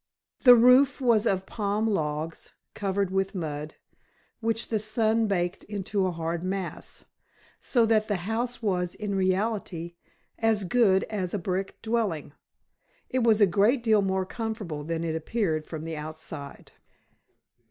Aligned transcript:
The 0.39 0.55
roof 0.55 0.99
was 0.99 1.27
of 1.27 1.45
palm 1.45 1.87
logs, 1.87 2.53
covered 2.73 3.11
with 3.11 3.35
mud, 3.35 3.75
which 4.39 4.69
the 4.69 4.79
sun 4.79 5.27
baked 5.27 5.63
into 5.65 6.07
a 6.07 6.11
hard 6.11 6.43
mass, 6.43 7.05
so 7.59 7.85
that 7.85 8.07
the 8.07 8.15
house 8.25 8.63
was 8.63 8.95
in 8.95 9.13
reality 9.13 9.93
as 10.39 10.63
good 10.63 11.03
as 11.03 11.35
a 11.35 11.37
brick 11.37 11.77
dwelling. 11.83 12.33
It 13.11 13.21
was 13.21 13.41
a 13.41 13.45
great 13.45 13.83
deal 13.83 14.01
more 14.01 14.25
comfortable 14.25 14.83
than 14.83 15.03
it 15.03 15.15
appeared 15.15 15.67
from 15.67 15.83
the 15.83 15.97
outside. 15.97 16.71